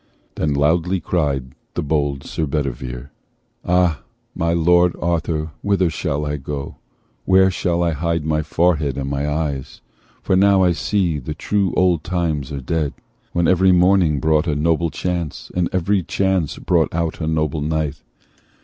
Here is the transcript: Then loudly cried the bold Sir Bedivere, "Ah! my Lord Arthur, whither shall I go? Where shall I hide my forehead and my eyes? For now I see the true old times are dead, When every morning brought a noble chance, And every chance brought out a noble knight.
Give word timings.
Then 0.33 0.55
loudly 0.55 0.99
cried 0.99 1.53
the 1.75 1.83
bold 1.83 2.23
Sir 2.23 2.47
Bedivere, 2.47 3.11
"Ah! 3.63 4.01
my 4.33 4.51
Lord 4.51 4.95
Arthur, 4.99 5.51
whither 5.61 5.91
shall 5.91 6.25
I 6.25 6.37
go? 6.37 6.77
Where 7.25 7.51
shall 7.51 7.83
I 7.83 7.91
hide 7.91 8.25
my 8.25 8.41
forehead 8.41 8.97
and 8.97 9.07
my 9.11 9.29
eyes? 9.29 9.81
For 10.23 10.35
now 10.35 10.63
I 10.63 10.71
see 10.71 11.19
the 11.19 11.35
true 11.35 11.71
old 11.77 12.03
times 12.03 12.51
are 12.51 12.61
dead, 12.61 12.93
When 13.33 13.47
every 13.47 13.71
morning 13.71 14.19
brought 14.19 14.47
a 14.47 14.55
noble 14.55 14.89
chance, 14.89 15.51
And 15.55 15.69
every 15.71 16.01
chance 16.01 16.57
brought 16.57 16.91
out 16.95 17.21
a 17.21 17.27
noble 17.27 17.61
knight. 17.61 18.01